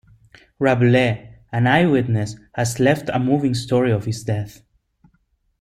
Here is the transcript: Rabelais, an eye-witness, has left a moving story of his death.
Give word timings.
Rabelais, 0.57 1.35
an 1.53 1.67
eye-witness, 1.67 2.35
has 2.55 2.79
left 2.79 3.11
a 3.13 3.19
moving 3.19 3.53
story 3.53 3.91
of 3.91 4.05
his 4.05 4.23
death. 4.23 4.63